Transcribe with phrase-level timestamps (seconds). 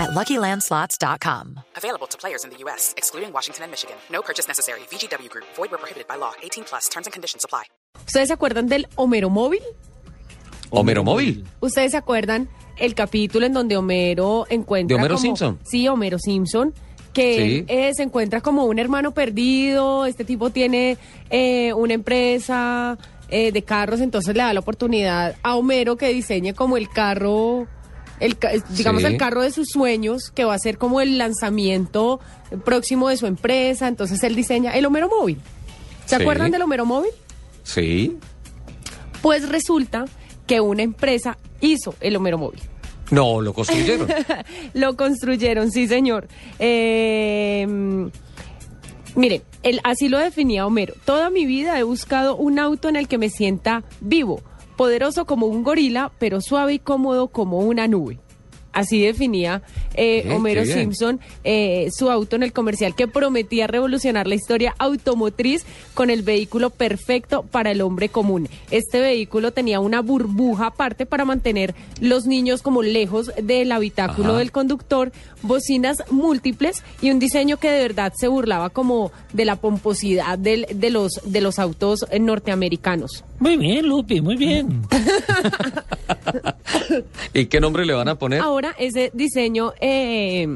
[0.00, 1.60] at LuckyLandSlots.com.
[1.76, 3.96] Available to players in the U.S., excluding Washington and Michigan.
[4.10, 4.80] No purchase necessary.
[4.90, 5.44] VGW Group.
[5.56, 6.32] Void where prohibited by law.
[6.42, 6.88] 18 plus.
[6.88, 7.64] Terms and conditions apply.
[8.06, 9.60] ¿Ustedes se acuerdan del Homero Móvil?
[10.70, 11.44] Homero Móvil.
[11.60, 15.58] ¿Ustedes se acuerdan el capítulo en donde Homero encuentra ¿De Homero como- Simpson?
[15.64, 16.72] Sí, Homero Simpson.
[17.12, 17.64] Que Sí.
[17.66, 20.06] eh, se encuentra como un hermano perdido.
[20.06, 20.96] Este tipo tiene
[21.28, 22.96] eh, una empresa
[23.28, 27.66] eh, de carros, entonces le da la oportunidad a Homero que diseñe como el carro,
[28.20, 28.36] el,
[28.70, 29.08] digamos Sí.
[29.08, 32.20] el carro de sus sueños, que va a ser como el lanzamiento
[32.64, 33.88] próximo de su empresa.
[33.88, 35.38] Entonces él diseña el Homero Móvil.
[36.06, 36.22] ¿Se Sí.
[36.22, 37.10] acuerdan del Homero Móvil?
[37.62, 38.16] Sí.
[39.22, 40.04] Pues resulta
[40.46, 42.60] que una empresa hizo el Homero Móvil.
[43.10, 44.06] No, lo construyeron.
[44.74, 46.28] Lo construyeron, sí, señor.
[46.60, 47.66] Eh,
[49.16, 50.94] mire, él, así lo definía Homero.
[51.04, 54.42] Toda mi vida he buscado un auto en el que me sienta vivo,
[54.80, 58.18] poderoso como un gorila, pero suave y cómodo como una nube.
[58.72, 59.62] Así definía
[59.94, 60.64] eh, Homero.
[60.64, 66.22] Simpson eh, su auto en el comercial que prometía revolucionar la historia automotriz con el
[66.22, 68.48] vehículo perfecto para el hombre común.
[68.70, 74.38] Este vehículo tenía una burbuja aparte para mantener los niños como lejos del habitáculo Ajá.
[74.38, 75.10] del conductor,
[75.42, 80.66] bocinas múltiples y un diseño que de verdad se burlaba como de la pomposidad del-
[80.72, 83.24] de, los, de los autos norteamericanos.
[83.38, 84.82] Muy bien, Lupi, muy bien.
[87.34, 88.40] ¿Y qué nombre le van a poner?
[88.40, 90.46] Ahora ese diseño, eh,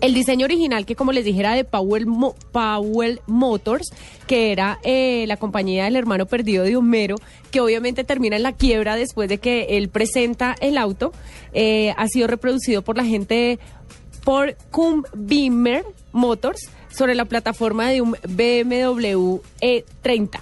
[0.00, 3.90] el diseño original que como les dije era de Powell, Mo- Powell Motors,
[4.26, 7.16] que era eh, la compañía del hermano perdido de Homero,
[7.50, 11.12] que obviamente termina en la quiebra después de que él presenta el auto,
[11.52, 13.58] eh, ha sido reproducido por la gente
[14.24, 20.40] por Cum Beamer Motors sobre la plataforma de un BMW E30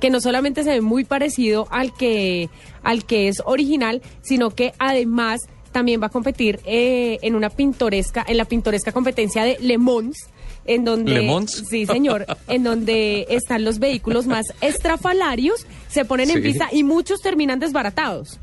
[0.00, 2.48] que no solamente se ve muy parecido al que
[2.82, 5.42] al que es original, sino que además
[5.72, 10.28] también va a competir eh, en una pintoresca en la pintoresca competencia de Le Mans
[10.64, 11.64] en donde ¿Le Mans?
[11.68, 17.20] sí señor en donde están los vehículos más estrafalarios se ponen en pista y muchos
[17.20, 18.38] terminan desbaratados.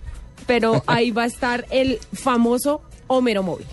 [0.46, 3.66] Pero ahí va a estar el famoso Homero móvil.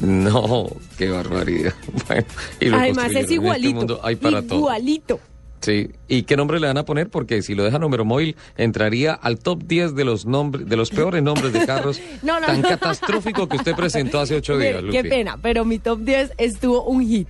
[0.00, 1.74] No, qué barbaridad.
[2.06, 2.24] Bueno,
[2.60, 5.20] y lo además es este igualito mundo hay para igualito
[5.60, 5.90] Sí.
[6.06, 7.08] ¿Y qué nombre le van a poner?
[7.10, 10.90] Porque si lo dejan número móvil, entraría al top 10 de los nombres, de los
[10.90, 12.68] peores nombres de carros No, no, tan no.
[12.68, 15.08] catastrófico que usted presentó hace ocho días, Mire, Qué Lupi.
[15.08, 17.28] pena, pero mi top 10 estuvo un hit.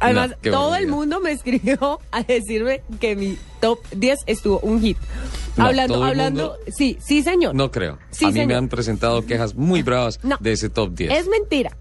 [0.00, 4.98] Además, todo el mundo me escribió a decirme que mi top 10 estuvo un hit.
[5.56, 7.54] No, hablando, hablando, mundo- sí, sí, señor.
[7.54, 7.98] No creo.
[8.10, 10.36] Sí, a mí me han presentado quejas muy bravas No.
[10.40, 11.12] de ese top 10.
[11.12, 11.76] Es mentira.